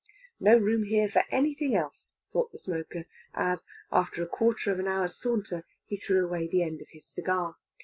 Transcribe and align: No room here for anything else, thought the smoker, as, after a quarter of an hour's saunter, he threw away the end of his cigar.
No 0.39 0.57
room 0.57 0.85
here 0.85 1.07
for 1.09 1.21
anything 1.29 1.75
else, 1.75 2.15
thought 2.33 2.51
the 2.51 2.57
smoker, 2.57 3.05
as, 3.35 3.67
after 3.91 4.23
a 4.23 4.27
quarter 4.27 4.71
of 4.71 4.79
an 4.79 4.87
hour's 4.87 5.15
saunter, 5.15 5.63
he 5.85 5.95
threw 5.95 6.25
away 6.25 6.47
the 6.47 6.63
end 6.63 6.81
of 6.81 6.87
his 6.89 7.05
cigar. 7.05 7.57